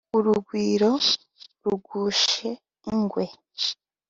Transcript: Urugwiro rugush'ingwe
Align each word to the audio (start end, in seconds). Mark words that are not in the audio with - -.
Urugwiro 0.17 0.91
rugush'ingwe 1.63 3.23